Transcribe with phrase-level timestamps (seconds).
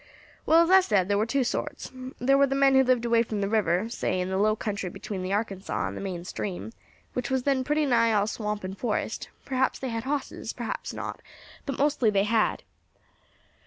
[0.47, 1.91] "Well, as I said, thar war two sorts.
[2.19, 4.89] Thar war the men who lived away from the river, say in the low country
[4.89, 6.71] between the Arkansas and the main stream,
[7.13, 11.21] which was then pretty nigh all swamp and forest; perhaps they had hosses, perhaps not,
[11.67, 12.63] but mostly they had.